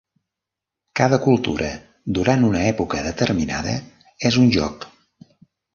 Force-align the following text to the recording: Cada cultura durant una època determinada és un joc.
Cada 0.99 1.19
cultura 1.25 1.69
durant 2.19 2.49
una 2.49 2.65
època 2.73 3.05
determinada 3.11 3.79
és 4.31 4.45
un 4.45 4.53
joc. 4.59 4.91